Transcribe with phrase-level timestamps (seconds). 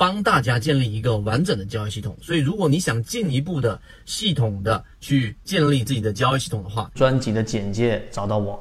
[0.00, 2.16] 帮大家建立一个完整的交易系统。
[2.22, 8.58] 所以，如果你想进一步的系统的去建立自己的交易系统的话，专辑的简介找到我。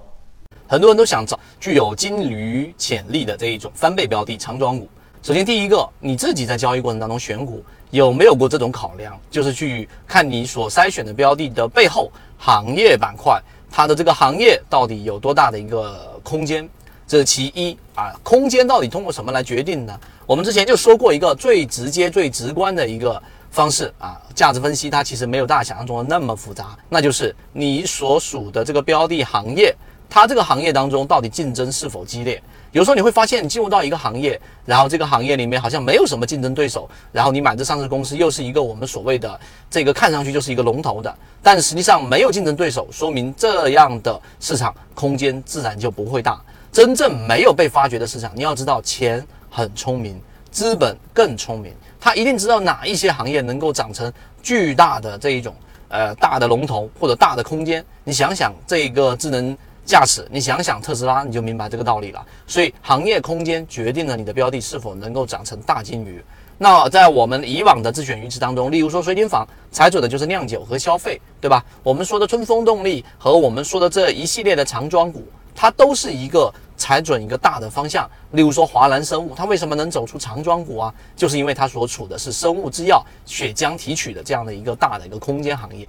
[0.67, 4.89] 很多人都想找具有金驴潜力的这一种翻倍标的长庄股。
[5.23, 9.17] 首先，第一个，你自己在交易过程当中选股有没有过这种考量？
[9.31, 16.69] 就是去看你所筛选的标的的背后行业板块，它的这个行业到底有多大的一个空间？
[17.09, 18.13] 这是其一啊。
[18.21, 19.99] 空间到底通过什么来决定呢？
[20.27, 29.75] 我们之前就说过一个最直接、最直观的一个方式啊，价值分析它其实没有大家想象中的那么复杂，那就是你所属的这个标的行业。
[30.11, 32.41] 它这个行业当中到底竞争是否激烈？
[32.71, 39.39] 有时候你会发现，你进入到一个行业，然后这个行业里面好像没有什么竞争对手，然后你买这上市公司又是一个我们所谓的
[39.69, 46.41] 这个看上去就是一个龙头的，但实际上没有竞争对手，说明这样的市场空间自然就不会大。
[46.71, 50.19] 真正没有被发掘的市场，你要知道，钱很聪明，
[50.51, 54.11] 资本更聪明，他一定知道哪一些行业能够长成
[54.41, 55.55] 巨大的这一种
[55.89, 57.83] 呃大的龙头或者大的空间。
[58.03, 59.57] 你想想这个智能。
[59.85, 62.23] 驾驶，你想想特斯拉，你就明白这个道理了。
[62.45, 66.23] 所以，行业空间决定了你的标的是否能够长成大金鱼。
[66.59, 71.65] 那在我们以往的自选鱼池当中，例如说水晶坊踩准的就是酿酒和消费，对吧？
[71.81, 75.27] 我们说的春风动力和我们说的这一系列的长庄股，
[75.61, 78.09] 它都是一个踩准一个大的方向。
[78.31, 80.93] 例如说华兰生物，它为什么能走出长庄股啊？
[81.17, 85.85] 就是因为它所处的是生物制药、血浆提取的这样的一个大的一个空间行业。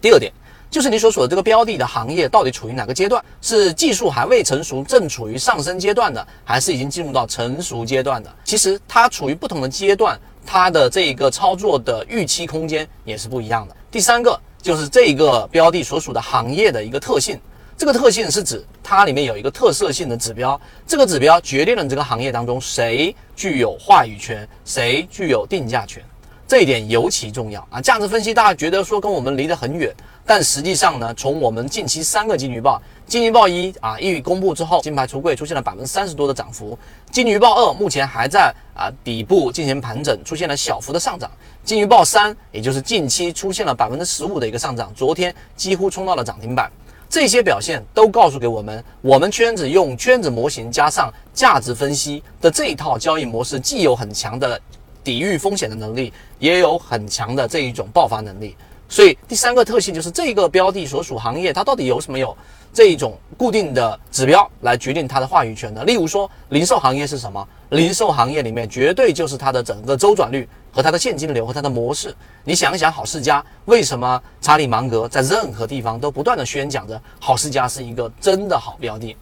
[0.00, 0.32] 第二点。
[0.70, 3.24] 就是你所处的这个标的的行业到底处于哪个阶段？
[3.40, 8.30] 是技术还未成熟，正处于上升阶段的，还是已经进入到成熟阶段的？
[8.44, 13.74] 其实它处于不同的阶段，它的这一个操作的预期空间也是不一样的。
[13.90, 17.40] 第三个就是这个标的所属的行业的一个特性，
[17.78, 26.02] 这个特性是指它里面有一个特色性的指标，这个指标决定了你这个行业当中谁具有话语权，谁具有定价权。
[26.48, 27.80] 这一点尤其重要啊！
[27.80, 29.94] 价值分析大家觉得说跟我们离得很远，
[30.26, 36.76] 但实际上呢，从我们近期三个金鱼报，金鱼报一啊一公布之后，金牌橱柜出现了百分之三十多的涨幅；
[37.12, 41.30] 金鱼报二目前还在啊底部进行盘整，出现了小幅的上涨；
[41.62, 46.68] 金鱼报三也就是近期出现了百分之十五的一个上涨，昨天几乎冲到了涨停板。
[47.08, 54.60] 这些表现都告诉给我们，我们圈子用圈子模型加上价值分析的这一套交易模式，既有很强的。
[55.04, 58.54] 抵御风险的能力也有很强的这一种爆发能力，
[58.88, 62.36] 所以第三个特性就是这个标的所属行业它到底有什么有
[62.72, 65.84] 这一种固定的指标来决定它的话语权的。
[65.84, 67.46] 例如说零售行业是什么？
[67.70, 72.14] 零售行业里面绝对就是它的整个周转率和它的现金流和它的模式。
[72.44, 79.14] 你想一想，好世家为什么查理芒格在任何地方都不断的宣讲着好世家是一个真的好标的？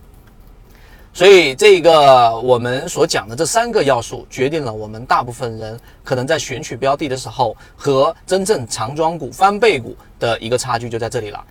[1.17, 11.43] 所以，这个我们所讲的这三个要素，决定了我们大部分人可能在选取标的的时候，和真正长庄股、翻倍股的一个差距就在这里了。